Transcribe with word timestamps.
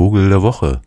Vogel 0.00 0.30
der 0.30 0.40
Woche. 0.40 0.80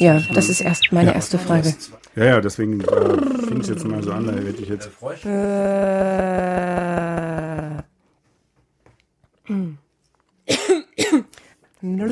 Ja, 0.00 0.20
das 0.34 0.50
ist 0.50 0.60
erst 0.60 0.92
meine 0.92 1.08
Ja. 1.08 1.14
erste 1.14 1.38
Frage. 1.38 1.74
Ja, 2.14 2.24
ja, 2.24 2.40
deswegen 2.42 2.82
äh, 2.82 3.46
fing 3.46 3.60
es 3.62 3.68
jetzt 3.68 3.86
mal 3.86 4.02
so 4.02 4.12
an, 4.12 4.26
da 4.26 4.32
hätte 4.34 4.62
ich 4.62 4.68
jetzt. 4.68 4.90
Äh, 5.24 5.30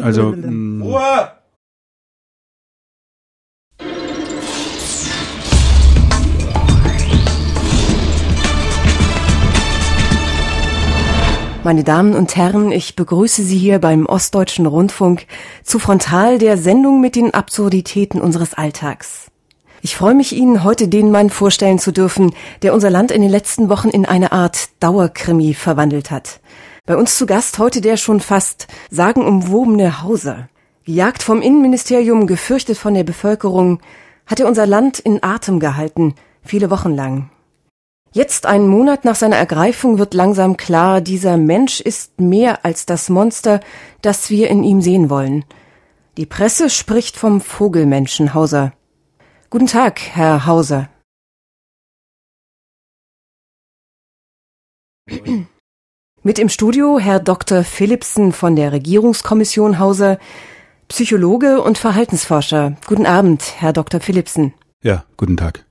Also, 0.02 0.32
mh, 0.36 1.39
Meine 11.70 11.84
Damen 11.84 12.16
und 12.16 12.34
Herren, 12.34 12.72
ich 12.72 12.96
begrüße 12.96 13.44
Sie 13.44 13.56
hier 13.56 13.78
beim 13.78 14.06
Ostdeutschen 14.06 14.66
Rundfunk 14.66 15.26
zu 15.62 15.78
Frontal 15.78 16.38
der 16.38 16.58
Sendung 16.58 17.00
mit 17.00 17.14
den 17.14 17.32
Absurditäten 17.32 18.20
unseres 18.20 18.54
Alltags. 18.54 19.30
Ich 19.80 19.94
freue 19.94 20.16
mich, 20.16 20.34
Ihnen 20.34 20.64
heute 20.64 20.88
den 20.88 21.12
Mann 21.12 21.30
vorstellen 21.30 21.78
zu 21.78 21.92
dürfen, 21.92 22.34
der 22.62 22.74
unser 22.74 22.90
Land 22.90 23.12
in 23.12 23.22
den 23.22 23.30
letzten 23.30 23.68
Wochen 23.68 23.88
in 23.88 24.04
eine 24.04 24.32
Art 24.32 24.70
Dauerkrimi 24.80 25.54
verwandelt 25.54 26.10
hat. 26.10 26.40
Bei 26.86 26.96
uns 26.96 27.16
zu 27.16 27.24
Gast 27.24 27.60
heute 27.60 27.80
der 27.80 27.96
schon 27.96 28.18
fast 28.18 28.66
sagenumwobene 28.90 30.02
Hauser. 30.02 30.48
Gejagt 30.82 31.22
vom 31.22 31.40
Innenministerium, 31.40 32.26
gefürchtet 32.26 32.78
von 32.78 32.94
der 32.94 33.04
Bevölkerung, 33.04 33.78
hat 34.26 34.40
er 34.40 34.48
unser 34.48 34.66
Land 34.66 34.98
in 34.98 35.22
Atem 35.22 35.60
gehalten, 35.60 36.16
viele 36.42 36.68
Wochen 36.68 36.96
lang. 36.96 37.30
Jetzt, 38.12 38.44
einen 38.46 38.66
Monat 38.66 39.04
nach 39.04 39.14
seiner 39.14 39.36
Ergreifung, 39.36 39.98
wird 39.98 40.14
langsam 40.14 40.56
klar, 40.56 41.00
dieser 41.00 41.36
Mensch 41.36 41.80
ist 41.80 42.20
mehr 42.20 42.64
als 42.64 42.84
das 42.84 43.08
Monster, 43.08 43.60
das 44.02 44.30
wir 44.30 44.48
in 44.50 44.64
ihm 44.64 44.80
sehen 44.80 45.10
wollen. 45.10 45.44
Die 46.16 46.26
Presse 46.26 46.70
spricht 46.70 47.16
vom 47.16 47.40
Vogelmenschen 47.40 48.34
Hauser. 48.34 48.72
Guten 49.48 49.68
Tag, 49.68 50.00
Herr 50.00 50.44
Hauser. 50.46 50.88
Mit 56.22 56.38
im 56.40 56.48
Studio 56.48 56.98
Herr 56.98 57.20
Dr. 57.20 57.62
Philipsen 57.62 58.32
von 58.32 58.56
der 58.56 58.72
Regierungskommission 58.72 59.78
Hauser, 59.78 60.18
Psychologe 60.88 61.62
und 61.62 61.78
Verhaltensforscher. 61.78 62.76
Guten 62.86 63.06
Abend, 63.06 63.42
Herr 63.58 63.72
Dr. 63.72 64.00
Philipsen. 64.00 64.52
ja, 64.82 65.04
guten 65.16 65.36
Tag. 65.36 65.64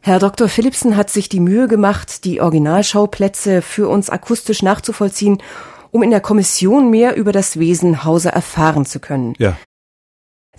Herr 0.00 0.18
Dr. 0.18 0.48
Philipsen 0.48 0.96
hat 0.96 1.10
sich 1.10 1.28
die 1.28 1.40
Mühe 1.40 1.68
gemacht, 1.68 2.24
die 2.24 2.40
Originalschauplätze 2.40 3.62
für 3.62 3.88
uns 3.88 4.10
akustisch 4.10 4.62
nachzuvollziehen, 4.62 5.38
um 5.90 6.02
in 6.02 6.10
der 6.10 6.20
Kommission 6.20 6.90
mehr 6.90 7.16
über 7.16 7.32
das 7.32 7.58
Wesen 7.58 8.04
Hauser 8.04 8.30
erfahren 8.30 8.86
zu 8.86 9.00
können. 9.00 9.34
Ja, 9.38 9.56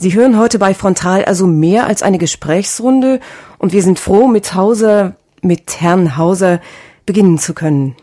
Sie 0.01 0.13
hören 0.13 0.39
heute 0.39 0.59
bei 0.59 0.73
Frontal 0.73 1.25
also 1.25 1.45
mehr 1.45 1.85
als 1.85 2.03
eine 2.03 2.19
Gesprächsrunde 2.19 3.19
und 3.57 3.73
wir 3.73 3.83
sind 3.83 3.99
froh, 3.99 4.29
mit 4.29 4.55
Hauser, 4.55 5.17
mit 5.41 5.81
Herrn 5.81 6.15
Hauser 6.15 6.61
beginnen 7.05 7.37
zu 7.37 7.53
können. 7.53 7.97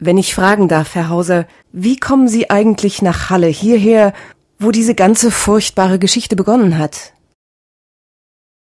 Wenn 0.00 0.18
ich 0.18 0.34
fragen 0.34 0.66
darf, 0.66 0.96
Herr 0.96 1.10
Hauser, 1.10 1.46
wie 1.70 1.96
kommen 1.96 2.26
Sie 2.26 2.50
eigentlich 2.50 3.02
nach 3.02 3.30
Halle 3.30 3.46
hierher, 3.46 4.14
wo 4.58 4.72
diese 4.72 4.96
ganze 4.96 5.30
furchtbare 5.30 6.00
Geschichte 6.00 6.34
begonnen 6.34 6.76
hat? 6.76 7.12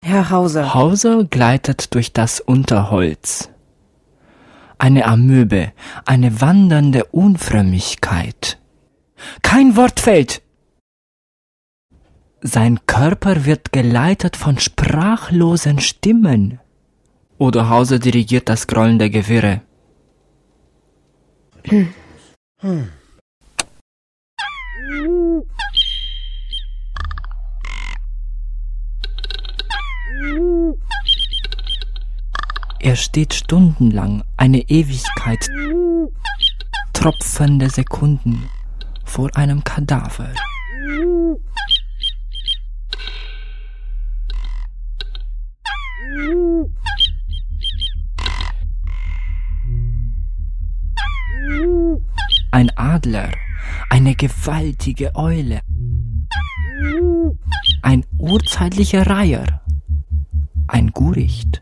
Herr 0.06 0.30
Hauser. 0.30 0.74
Hauser 0.74 1.24
gleitet 1.24 1.94
durch 1.96 2.12
das 2.12 2.42
Unterholz. 2.42 3.50
Eine 4.78 5.06
Amöbe, 5.06 5.72
eine 6.06 6.42
wandernde 6.42 7.06
Unfrömmigkeit. 7.06 8.60
Kein 9.44 9.78
Wort 9.78 10.02
fällt. 10.02 10.42
Sein 12.42 12.86
Körper 12.86 13.46
wird 13.46 13.72
geleitet 13.72 14.36
von 14.36 14.60
sprachlosen 14.60 15.80
Stimmen. 15.80 16.60
Oder 17.38 17.70
Hauser 17.70 17.98
dirigiert 17.98 18.50
das 18.50 18.68
Grollen 18.68 19.00
der 19.00 19.10
Gewirre. 19.10 19.62
Er 32.84 32.98
steht 32.98 33.34
stundenlang, 33.34 34.26
eine 34.36 34.60
Ewigkeit, 34.70 35.50
tropfende 36.92 37.70
Sekunden 37.70 38.50
vor 39.06 39.30
einem 39.38 39.64
Kadaver. 39.64 40.34
Ein 52.52 52.70
Adler, 52.76 53.32
eine 53.90 54.14
gewaltige 54.14 55.16
Eule, 55.16 55.62
ein 57.82 58.06
urzeitlicher 58.18 59.08
Reiher, 59.08 59.62
ein 60.68 60.92
Guricht. 60.92 61.62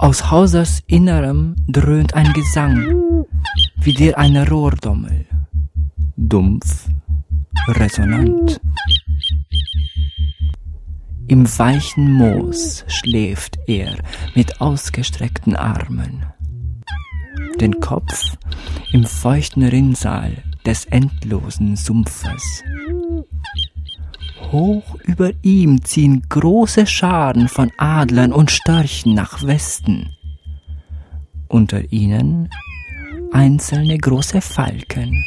Aus 0.00 0.30
Hausers 0.30 0.80
Innerem 0.86 1.56
dröhnt 1.66 2.14
ein 2.14 2.32
Gesang, 2.32 3.26
wie 3.80 3.92
der 3.92 4.16
einer 4.16 4.48
Rohrdommel. 4.48 5.26
Dumpf, 6.16 6.88
resonant. 7.66 8.60
Im 11.26 11.46
weichen 11.58 12.12
Moos 12.12 12.84
schläft 12.86 13.58
er 13.66 13.96
mit 14.36 14.60
ausgestreckten 14.60 15.56
Armen. 15.56 16.26
Den 17.60 17.80
Kopf 17.80 18.36
im 18.92 19.04
feuchten 19.04 19.64
Rinnsal 19.64 20.44
des 20.64 20.84
endlosen 20.84 21.74
Sumpfes. 21.74 22.62
Hoch 24.52 24.96
über 25.04 25.32
ihm 25.42 25.84
ziehen 25.84 26.22
große 26.28 26.86
Scharen 26.86 27.48
von 27.48 27.70
Adlern 27.76 28.32
und 28.32 28.50
Störchen 28.50 29.14
nach 29.14 29.42
Westen. 29.42 30.16
Unter 31.48 31.92
ihnen 31.92 32.48
einzelne 33.32 33.98
große 33.98 34.40
Falken. 34.40 35.22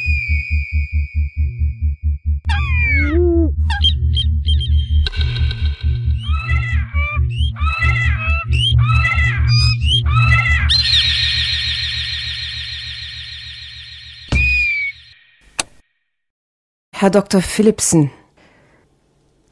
Herr 16.92 17.10
Dr. 17.10 17.42
Philipsen, 17.42 18.12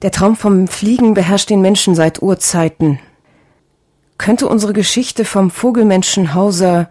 der 0.03 0.11
Traum 0.11 0.37
vom 0.37 0.69
Fliegen 0.69 1.15
beherrscht 1.15 1.51
den 1.51 1.61
Menschen 1.61 1.95
seit 1.95 2.23
Urzeiten. 2.23 2.99
Könnte 4.19 4.49
unsere 4.49 4.73
Geschichte 4.73 5.25
vom 5.25 5.51
Vogelmenschen 5.51 6.35
Hauser 6.35 6.91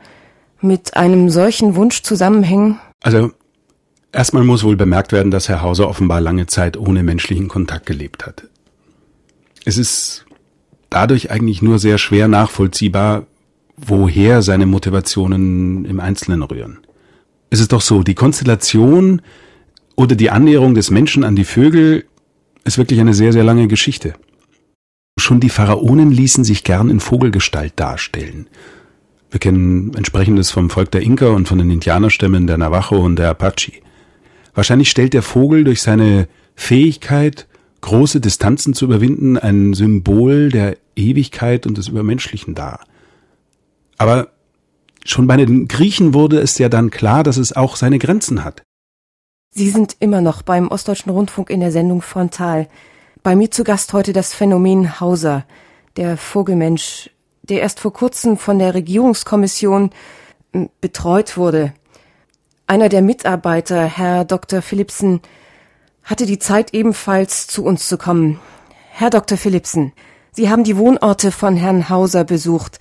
mit 0.62 0.98
einem 0.98 1.30
solchen 1.30 1.76
Wunsch 1.76 2.02
zusammenhängen? 2.02 2.80
also 3.02 3.32
erstmal 4.12 4.44
muss 4.44 4.64
wohl 4.64 4.76
bemerkt 4.76 5.12
werden, 5.12 5.32
dass 5.32 5.50
Herr 5.50 5.62
Hauser 5.62 5.88
offenbar 5.88 6.22
lange 6.22 6.48
Zeit 6.48 6.78
ohne 6.78 7.04
menschlichen 7.04 7.48
Kontakt 7.48 7.86
gelebt 7.86 8.26
hat. 8.26 8.44
Es 9.66 9.78
ist 9.78 10.26
dadurch 10.90 11.32
eigentlich 11.32 11.62
nur 11.62 11.80
sehr 11.80 11.98
schwer 11.98 12.28
nachvollziehbar, 12.28 13.26
woher 13.78 14.42
seine 14.42 14.66
Motivationen 14.66 15.86
im 15.86 16.00
Einzelnen 16.00 16.44
rühren. 16.44 16.80
Es 17.50 17.60
ist 17.60 17.72
doch 17.72 17.82
so, 17.82 18.04
die 18.04 18.16
Konstellation 18.16 19.22
oder 19.96 20.16
die 20.16 20.30
Annäherung 20.30 20.76
des 20.76 20.92
Menschen 20.92 21.24
an 21.24 21.36
die 21.36 21.46
Vögel 21.46 22.06
ist 22.70 22.78
wirklich 22.78 23.00
eine 23.00 23.16
sehr, 23.16 23.34
sehr 23.34 23.44
lange 23.44 23.68
Geschichte. 23.68 24.14
Schon 25.18 25.40
die 25.40 25.50
Pharaonen 25.50 26.12
ließen 26.12 26.44
sich 26.44 26.64
gern 26.64 26.92
in 26.92 27.00
Vogelgestalt 27.00 27.74
darstellen. 27.76 28.48
Wir 29.32 29.40
kennen 29.40 29.94
entsprechendes 29.96 30.52
vom 30.52 30.70
Volk 30.70 30.92
der 30.92 31.02
Inka 31.02 31.30
und 31.30 31.48
von 31.48 31.58
den 31.58 31.72
Indianerstämmen 31.72 32.46
der 32.46 32.60
Navajo 32.60 33.04
und 33.04 33.16
der 33.18 33.32
Apache. 33.32 33.82
Wahrscheinlich 34.54 34.92
stellt 34.92 35.14
der 35.14 35.24
Vogel 35.24 35.64
durch 35.64 35.82
seine 35.82 36.28
Fähigkeit, 36.56 37.48
große 37.82 38.22
Distanzen 38.22 38.76
zu 38.76 38.86
überwinden, 38.86 39.38
ein 39.38 39.74
Symbol 39.74 40.50
der 40.50 40.78
Ewigkeit 40.96 41.66
und 41.66 41.76
des 41.76 41.88
Übermenschlichen 41.88 42.54
dar. 42.54 42.82
Aber 43.98 44.30
schon 45.06 45.26
bei 45.26 45.38
den 45.38 45.68
Griechen 45.68 46.14
wurde 46.14 46.40
es 46.40 46.60
ja 46.60 46.70
dann 46.70 46.92
klar, 46.92 47.24
dass 47.24 47.38
es 47.38 47.52
auch 47.52 47.78
seine 47.78 47.98
Grenzen 47.98 48.44
hat. 48.44 48.62
Sie 49.52 49.70
sind 49.70 49.98
immer 50.00 50.22
noch 50.22 50.42
beim 50.42 50.70
Ostdeutschen 50.70 51.12
Rundfunk 51.12 51.50
in 51.50 51.60
der 51.60 51.72
Sendung 51.72 52.02
Frontal. 52.02 52.68
Bei 53.24 53.36
mir 53.36 53.52
zu 53.52 53.64
Gast 53.64 53.94
heute 53.94 54.14
das 54.14 54.34
Phänomen 54.34 55.00
Hauser, 55.00 55.46
der 55.98 56.18
Vogelmensch, 56.18 57.10
der 57.44 57.62
erst 57.62 57.80
vor 57.80 57.92
kurzem 57.92 58.38
von 58.38 58.60
der 58.60 58.74
Regierungskommission 58.74 59.90
betreut 60.82 61.36
wurde. 61.36 61.74
Einer 62.68 62.90
der 62.90 63.02
Mitarbeiter, 63.02 63.84
Herr 63.86 64.24
Dr. 64.24 64.62
Philipsen, 64.62 65.22
hatte 66.04 66.26
die 66.26 66.40
Zeit 66.40 66.74
ebenfalls 66.74 67.48
zu 67.48 67.64
uns 67.64 67.88
zu 67.88 67.98
kommen. 67.98 68.40
Herr 68.92 69.10
Dr. 69.10 69.38
Philipsen, 69.38 69.94
Sie 70.32 70.50
haben 70.50 70.64
die 70.64 70.78
Wohnorte 70.78 71.32
von 71.32 71.56
Herrn 71.58 71.90
Hauser 71.90 72.24
besucht. 72.24 72.80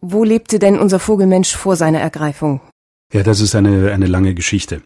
Wo 0.00 0.24
lebte 0.24 0.58
denn 0.58 0.78
unser 0.78 1.00
Vogelmensch 1.00 1.54
vor 1.54 1.76
seiner 1.76 2.00
Ergreifung? 2.00 2.60
Ja, 3.12 3.22
das 3.22 3.40
ist 3.40 3.54
eine, 3.54 3.92
eine 3.92 4.06
lange 4.06 4.34
Geschichte. 4.34 4.82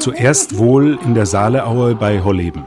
Zuerst 0.00 0.56
wohl 0.56 0.98
in 1.04 1.14
der 1.14 1.26
Saaleaue 1.26 1.94
bei 1.94 2.22
Holleben. 2.24 2.64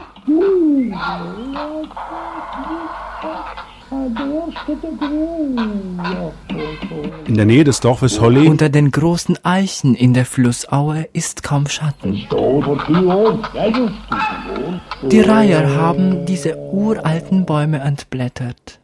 In 7.26 7.34
der 7.34 7.44
Nähe 7.44 7.64
des 7.64 7.80
Dorfes 7.80 8.20
Holle. 8.20 8.48
Unter 8.48 8.68
den 8.68 8.90
großen 8.90 9.44
Eichen 9.44 9.94
in 9.94 10.14
der 10.14 10.26
Flussaue 10.26 11.08
ist 11.12 11.42
kaum 11.42 11.66
Schatten. 11.66 12.26
Die 15.10 15.20
Reiher 15.20 15.74
haben 15.74 16.26
diese 16.26 16.56
uralten 16.56 17.44
Bäume 17.46 17.80
entblättert. 17.80 18.80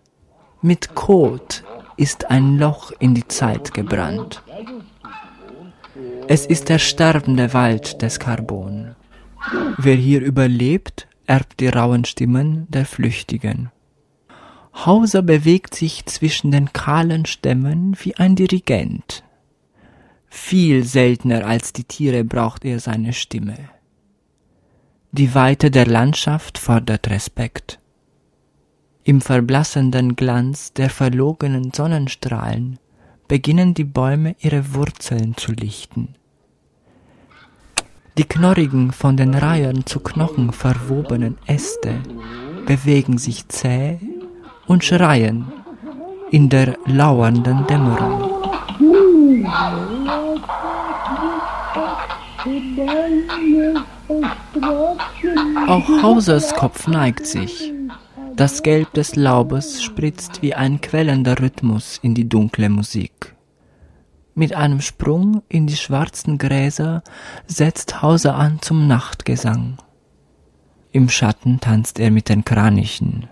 Mit 0.61 0.95
Kot 0.95 1.63
ist 1.97 2.31
ein 2.31 2.59
Loch 2.59 2.93
in 2.99 3.15
die 3.15 3.29
Zeit 3.29 3.75
gebrannt. 3.75 4.43
Es 6.33 6.47
ist 6.47 6.69
der 6.69 6.79
sterbende 6.79 7.53
Wald 7.55 8.03
des 8.03 8.21
Carbon. 8.21 8.95
Wer 9.79 9.97
hier 9.97 10.21
überlebt, 10.21 11.09
erbt 11.27 11.59
die 11.59 11.67
rauen 11.67 12.05
Stimmen 12.05 12.69
der 12.69 12.87
Flüchtigen. 12.87 13.73
Hauser 14.73 15.23
bewegt 15.23 15.75
sich 15.75 16.07
zwischen 16.07 16.53
den 16.53 16.73
kahlen 16.73 17.27
Stämmen 17.27 17.97
wie 18.01 18.15
ein 18.15 18.37
Dirigent. 18.37 19.25
Viel 20.29 20.85
seltener 20.85 21.45
als 21.45 21.73
die 21.73 21.83
Tiere 21.83 22.23
braucht 22.23 22.65
er 22.65 22.79
seine 22.79 23.13
Stimme. 23.13 23.57
Die 25.11 25.35
Weite 25.35 25.73
der 25.73 25.87
Landschaft 25.87 26.59
fordert 26.59 27.11
Respekt. 27.11 27.81
Im 29.03 29.21
verblassenden 29.21 30.15
Glanz 30.15 30.73
der 30.75 30.91
verlogenen 30.91 31.73
Sonnenstrahlen 31.73 32.79
beginnen 33.27 33.75
die 33.75 33.83
Bäume 33.83 34.37
ihre 34.39 34.75
Wurzeln 34.75 35.37
zu 35.37 35.51
lichten. 35.51 36.15
Die 38.19 38.25
knorrigen, 38.25 38.93
von 38.93 39.17
den 39.17 39.35
Reihern 39.35 39.87
zu 39.87 40.01
Knochen 40.01 40.53
verwobenen 40.53 41.39
Äste 41.47 41.95
bewegen 42.67 43.19
sich 43.19 43.49
zäh 43.49 43.99
und 44.67 44.85
schreien 44.85 45.53
in 46.31 46.49
der 46.49 46.77
lauernden 46.87 47.67
Dämmerung. 47.67 48.31
Auch 55.67 56.03
Hausers 56.03 56.55
Kopf 56.55 56.87
neigt 56.89 57.27
sich. 57.27 57.73
Das 58.37 58.63
Gelb 58.63 58.93
des 58.95 59.17
Laubes 59.17 59.83
spritzt 59.83 60.41
wie 60.43 60.55
ein 60.55 60.81
quellender 60.81 61.39
Rhythmus 61.39 61.99
in 62.03 62.15
die 62.15 62.29
dunkle 62.29 62.69
Musik. 62.69 63.35
Mit 64.41 64.55
einem 64.55 64.81
Sprung 64.81 65.43
in 65.51 65.67
die 65.67 65.77
schwarzen 65.77 66.39
Gräser 66.39 67.03
setzt 67.47 68.01
Hauser 68.01 68.37
an 68.37 68.63
zum 68.63 68.89
Nachtgesang. 68.89 69.77
Im 70.93 71.11
Schatten 71.11 71.61
tanzt 71.61 72.01
er 72.01 72.11
mit 72.11 72.31
den 72.31 72.43
Kranichen. 72.43 73.29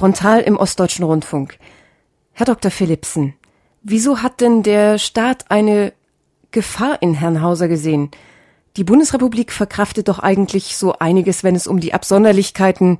Frontal 0.00 0.40
im 0.40 0.56
Ostdeutschen 0.56 1.04
Rundfunk. 1.04 1.58
Herr 2.32 2.46
Dr. 2.46 2.70
Philipsen, 2.70 3.34
wieso 3.82 4.22
hat 4.22 4.40
denn 4.40 4.62
der 4.62 4.96
Staat 4.96 5.50
eine 5.50 5.92
Gefahr 6.52 7.02
in 7.02 7.12
Herrn 7.12 7.42
Hauser 7.42 7.68
gesehen? 7.68 8.10
Die 8.78 8.84
Bundesrepublik 8.84 9.52
verkraftet 9.52 10.08
doch 10.08 10.18
eigentlich 10.18 10.78
so 10.78 10.94
einiges, 10.94 11.44
wenn 11.44 11.54
es 11.54 11.66
um 11.66 11.80
die 11.80 11.92
Absonderlichkeiten, 11.92 12.98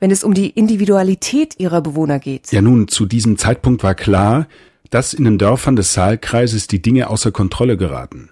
wenn 0.00 0.10
es 0.10 0.24
um 0.24 0.34
die 0.34 0.50
Individualität 0.50 1.60
ihrer 1.60 1.80
Bewohner 1.80 2.18
geht. 2.18 2.50
Ja, 2.50 2.60
nun, 2.60 2.88
zu 2.88 3.06
diesem 3.06 3.38
Zeitpunkt 3.38 3.84
war 3.84 3.94
klar, 3.94 4.48
dass 4.90 5.14
in 5.14 5.22
den 5.22 5.38
Dörfern 5.38 5.76
des 5.76 5.92
Saalkreises 5.92 6.66
die 6.66 6.82
Dinge 6.82 7.08
außer 7.08 7.30
Kontrolle 7.30 7.76
geraten. 7.76 8.30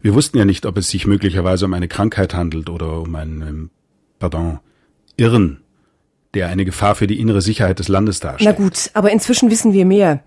Wir 0.00 0.12
wussten 0.12 0.38
ja 0.38 0.44
nicht, 0.44 0.66
ob 0.66 0.76
es 0.76 0.88
sich 0.88 1.06
möglicherweise 1.06 1.66
um 1.66 1.74
eine 1.74 1.86
Krankheit 1.86 2.34
handelt 2.34 2.68
oder 2.68 3.00
um 3.00 3.14
einen, 3.14 3.42
ähm, 3.42 3.70
pardon, 4.18 4.58
Irren 5.16 5.60
der 6.34 6.48
eine 6.48 6.64
Gefahr 6.64 6.94
für 6.94 7.06
die 7.06 7.20
innere 7.20 7.40
Sicherheit 7.40 7.78
des 7.78 7.88
Landes 7.88 8.20
darstellt. 8.20 8.58
Na 8.58 8.64
gut, 8.64 8.90
aber 8.94 9.10
inzwischen 9.10 9.50
wissen 9.50 9.72
wir 9.72 9.84
mehr. 9.84 10.22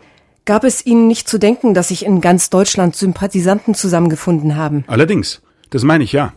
Gab 0.46 0.64
es 0.64 0.86
Ihnen 0.86 1.08
nicht 1.08 1.28
zu 1.28 1.38
denken, 1.38 1.74
dass 1.74 1.90
sich 1.90 2.06
in 2.06 2.20
ganz 2.20 2.50
Deutschland 2.50 2.96
Sympathisanten 2.96 3.76
zusammengefunden 3.76 4.56
haben? 4.56 4.84
Allerdings, 4.88 5.42
das 5.70 5.84
meine 5.84 6.04
ich 6.04 6.12
ja. 6.12 6.34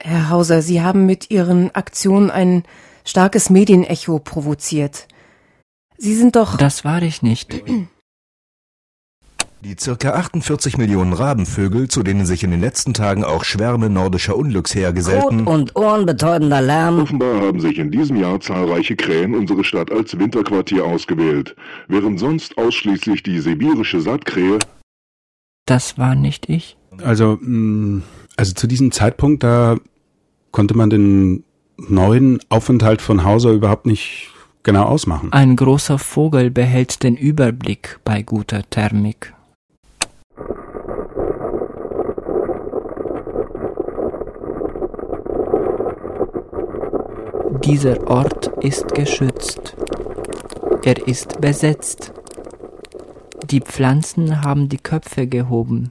Herr 0.00 0.28
Hauser, 0.28 0.60
Sie 0.60 0.82
haben 0.82 1.06
mit 1.06 1.30
Ihren 1.30 1.74
Aktionen 1.74 2.30
ein 2.30 2.64
starkes 3.04 3.50
Medienecho 3.50 4.18
provoziert. 4.18 5.06
Sie 5.96 6.14
sind 6.14 6.36
doch. 6.36 6.56
Das 6.56 6.84
war 6.84 7.02
ich 7.02 7.22
nicht. 7.22 7.62
Die 9.64 9.76
circa 9.80 10.10
48 10.10 10.76
Millionen 10.76 11.14
Rabenvögel, 11.14 11.88
zu 11.88 12.02
denen 12.02 12.26
sich 12.26 12.44
in 12.44 12.50
den 12.50 12.60
letzten 12.60 12.92
Tagen 12.92 13.24
auch 13.24 13.44
Schwärme 13.44 13.88
nordischer 13.88 14.36
Unglücksheer 14.36 14.92
gesellten, 14.92 15.40
Rot 15.40 15.54
und 15.54 15.76
ohrenbetäubender 15.76 16.60
Lärm. 16.60 17.00
Offenbar 17.00 17.40
haben 17.40 17.60
sich 17.60 17.78
in 17.78 17.90
diesem 17.90 18.16
Jahr 18.16 18.38
zahlreiche 18.40 18.94
Krähen 18.94 19.34
unsere 19.34 19.64
Stadt 19.64 19.90
als 19.90 20.18
Winterquartier 20.18 20.84
ausgewählt, 20.84 21.56
während 21.88 22.20
sonst 22.20 22.58
ausschließlich 22.58 23.22
die 23.22 23.40
sibirische 23.40 24.02
Sattkrähe 24.02 24.58
Das 25.64 25.96
war 25.96 26.14
nicht 26.14 26.50
ich. 26.50 26.76
Also, 27.02 27.38
mh, 27.40 28.02
also 28.36 28.52
zu 28.52 28.66
diesem 28.66 28.92
Zeitpunkt, 28.92 29.42
da 29.42 29.76
konnte 30.50 30.76
man 30.76 30.90
den 30.90 31.44
neuen 31.78 32.38
Aufenthalt 32.50 33.00
von 33.00 33.24
Hauser 33.24 33.52
überhaupt 33.52 33.86
nicht 33.86 34.30
genau 34.62 34.84
ausmachen. 34.84 35.32
Ein 35.32 35.56
großer 35.56 35.98
Vogel 35.98 36.50
behält 36.50 37.02
den 37.02 37.16
Überblick 37.16 37.98
bei 38.04 38.22
guter 38.22 38.62
Thermik. 38.68 39.33
Dieser 47.64 48.10
Ort 48.10 48.48
ist 48.62 48.94
geschützt. 48.94 49.74
Er 50.82 51.08
ist 51.08 51.40
besetzt. 51.40 52.12
Die 53.50 53.60
Pflanzen 53.60 54.42
haben 54.42 54.68
die 54.68 54.76
Köpfe 54.76 55.26
gehoben. 55.26 55.90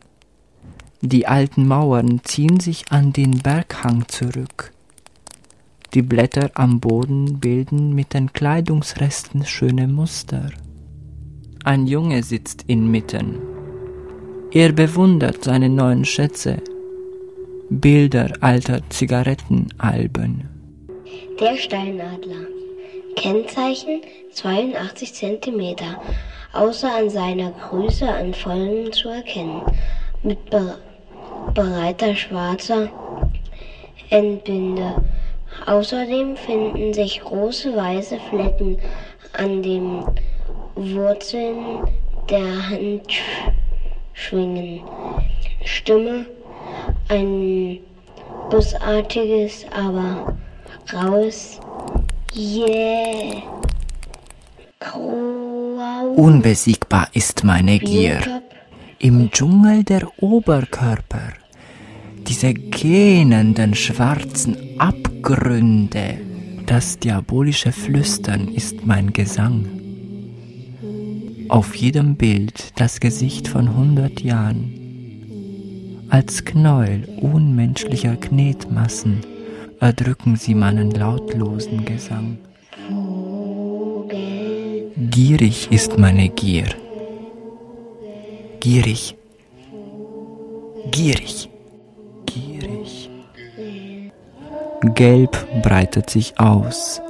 Die 1.02 1.26
alten 1.26 1.68
Mauern 1.68 2.22
ziehen 2.24 2.60
sich 2.60 2.92
an 2.92 3.12
den 3.12 3.40
Berghang 3.40 4.08
zurück. 4.08 4.72
Die 5.96 6.04
Blätter 6.04 6.52
am 6.54 6.80
Boden 6.80 7.40
bilden 7.40 7.96
mit 7.96 8.14
den 8.14 8.32
Kleidungsresten 8.32 9.44
schöne 9.44 9.88
Muster. 9.88 10.52
Ein 11.64 11.88
Junge 11.88 12.22
sitzt 12.22 12.66
inmitten. 12.68 13.40
Er 14.52 14.74
bewundert 14.74 15.44
seine 15.44 15.70
neuen 15.70 16.06
Schätze, 16.06 16.62
Bilder 17.72 18.32
alter 18.42 18.88
Zigarettenalben. 18.90 20.53
Der 21.40 21.58
Steinadler. 21.58 22.48
Kennzeichen 23.16 24.02
82 24.32 25.14
cm, 25.14 25.76
außer 26.52 26.90
an 26.90 27.10
seiner 27.10 27.52
Größe 27.52 28.08
an 28.08 28.34
Folgen 28.34 28.92
zu 28.92 29.10
erkennen, 29.10 29.62
mit 30.24 30.50
be 30.50 30.78
breiter 31.54 32.16
schwarzer 32.16 32.90
Endbinde. 34.10 34.96
Außerdem 35.66 36.36
finden 36.36 36.94
sich 36.94 37.22
große 37.22 37.76
weiße 37.76 38.20
Flecken 38.30 38.78
an 39.34 39.62
den 39.62 40.04
Wurzeln 40.76 41.84
der 42.30 42.70
Hand 42.70 43.12
schwingen. 44.14 44.82
Stimme 45.64 46.26
ein 47.08 47.80
bösartiges, 48.50 49.66
aber 49.72 50.34
raus. 50.92 51.60
Yeah. 52.36 53.44
Unbesiegbar 56.16 57.08
ist 57.14 57.44
meine 57.44 57.80
Gier. 57.80 58.42
Im 59.00 59.30
Dschungel 59.32 59.84
der 59.84 60.08
Oberkörper. 60.22 61.34
Diese 62.28 62.54
gähnenden 62.54 63.76
schwarzen 63.76 64.58
Abgründe. 64.80 66.20
Das 66.66 66.98
diabolische 67.00 67.72
Flüstern 67.72 68.48
ist 68.48 68.86
mein 68.86 69.12
Gesang. 69.14 69.68
Auf 71.50 71.76
jedem 71.76 72.16
Bild 72.16 72.80
das 72.80 73.00
Gesicht 73.00 73.48
von 73.48 73.76
hundert 73.76 74.22
Jahren. 74.22 74.74
Als 76.10 76.46
Knäuel 76.46 77.08
unmenschlicher 77.20 78.16
Knetmassen 78.16 79.22
erdrücken 79.84 80.38
sie 80.38 80.56
meinen 80.56 80.92
lautlosen 80.92 81.84
Gesang. 81.84 82.38
Gierig 84.96 85.70
ist 85.72 85.98
meine 85.98 86.30
Gier. 86.30 86.70
Gierig. 88.62 89.18
Gierig. 90.90 91.50
Gierig. 92.26 93.10
Gelb 94.96 95.62
breitet 95.62 96.10
sich 96.10 96.40
aus. 96.40 97.02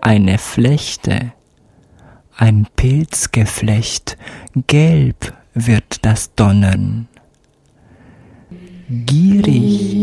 Eine 0.00 0.38
Flechte. 0.38 1.32
Ein 2.36 2.68
Pilzgeflecht. 2.76 4.16
Gelb 4.68 5.34
wird 5.54 6.04
das 6.04 6.32
Donnern. 6.36 7.09
Gierig. 8.92 9.94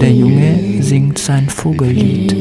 Der 0.00 0.10
Junge 0.10 0.82
singt 0.82 1.18
sein 1.18 1.48
Vogellied. 1.48 2.32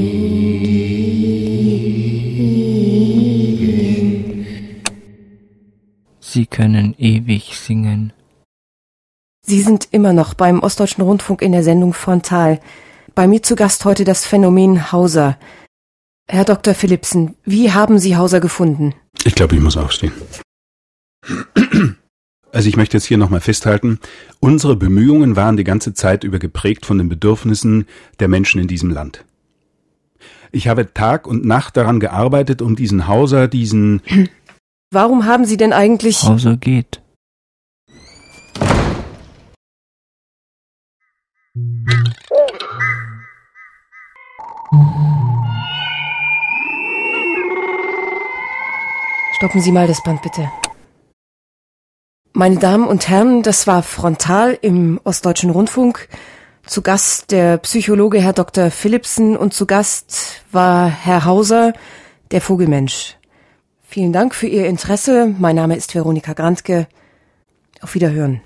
Sie 6.21 6.47
können 6.47 6.95
ewig 6.97 7.55
singen. 7.55 8.13
Sie 9.45 9.61
sind 9.61 9.89
immer 9.91 10.13
noch 10.13 10.33
beim 10.33 10.63
Ostdeutschen 10.63 11.03
Rundfunk 11.03 11.43
in 11.43 11.51
der 11.51 11.63
Sendung 11.63 11.93
Frontal. 11.93 12.59
Bei 13.13 13.27
mir 13.27 13.43
zu 13.43 13.55
Gast 13.55 13.85
heute 13.85 14.05
das 14.05 14.25
Phänomen 14.25 14.91
Hauser. 14.91 15.37
Herr 16.27 16.45
Dr. 16.45 16.73
Philipsen, 16.73 17.35
wie 17.43 17.71
haben 17.71 17.99
Sie 17.99 18.17
Hauser 18.17 18.39
gefunden? 18.39 18.95
Ich 19.23 19.35
glaube, 19.35 19.55
ich 19.55 19.61
muss 19.61 19.77
aufstehen. 19.77 20.13
Also 22.53 22.69
ich 22.69 22.77
möchte 22.77 22.95
jetzt 22.95 23.05
hier 23.05 23.17
nochmal 23.17 23.41
festhalten, 23.41 23.99
unsere 24.39 24.75
Bemühungen 24.75 25.35
waren 25.35 25.57
die 25.57 25.63
ganze 25.63 25.95
Zeit 25.95 26.23
über 26.23 26.37
geprägt 26.37 26.85
von 26.85 26.99
den 26.99 27.09
Bedürfnissen 27.09 27.87
der 28.19 28.27
Menschen 28.27 28.61
in 28.61 28.67
diesem 28.67 28.91
Land. 28.91 29.25
Ich 30.51 30.67
habe 30.67 30.93
Tag 30.93 31.25
und 31.25 31.45
Nacht 31.45 31.75
daran 31.77 31.99
gearbeitet, 31.99 32.61
um 32.61 32.75
diesen 32.75 33.07
Hauser, 33.07 33.47
diesen 33.47 34.03
Warum 34.91 35.25
haben 35.25 35.45
Sie 35.45 35.57
denn 35.57 35.73
eigentlich... 35.73 36.21
Hauser 36.21 36.55
geht. 36.57 37.01
Stoppen 49.37 49.59
Sie 49.59 49.71
mal 49.71 49.87
das 49.87 50.03
Band 50.03 50.21
bitte. 50.21 50.51
Meine 52.35 52.57
Damen 52.57 52.87
und 52.87 53.09
Herren, 53.09 53.43
das 53.43 53.67
war 53.67 53.83
Frontal 53.83 54.57
im 54.59 54.99
Ostdeutschen 55.03 55.51
Rundfunk. 55.51 56.09
Zu 56.65 56.81
Gast 56.81 57.29
der 57.29 57.59
Psychologe 57.59 58.19
Herr 58.19 58.33
Dr. 58.33 58.71
Philipsen 58.71 59.37
und 59.37 59.53
zu 59.53 59.67
Gast 59.67 60.41
war 60.51 60.89
Herr 60.89 61.25
Hauser, 61.25 61.73
der 62.31 62.41
Vogelmensch. 62.41 63.17
Vielen 63.87 64.13
Dank 64.13 64.33
für 64.33 64.47
Ihr 64.47 64.65
Interesse. 64.65 65.31
Mein 65.37 65.55
Name 65.55 65.75
ist 65.75 65.93
Veronika 65.93 66.33
Grantke. 66.33 66.87
Auf 67.81 67.93
Wiederhören. 67.93 68.41